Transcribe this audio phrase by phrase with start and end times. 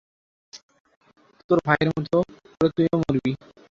[1.49, 2.17] তোর ভাইয়ের মতো
[2.51, 3.31] করে তুইও মরবি।